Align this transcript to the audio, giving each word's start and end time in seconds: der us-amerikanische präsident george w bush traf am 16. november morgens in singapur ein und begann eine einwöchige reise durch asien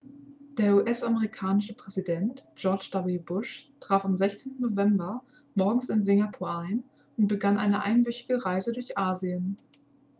der 0.57 0.73
us-amerikanische 0.87 1.75
präsident 1.75 2.43
george 2.55 2.89
w 2.91 3.19
bush 3.19 3.69
traf 3.79 4.03
am 4.03 4.17
16. 4.17 4.55
november 4.59 5.23
morgens 5.53 5.89
in 5.89 6.01
singapur 6.01 6.49
ein 6.57 6.83
und 7.17 7.27
begann 7.27 7.59
eine 7.59 7.83
einwöchige 7.83 8.43
reise 8.43 8.73
durch 8.73 8.97
asien 8.97 9.57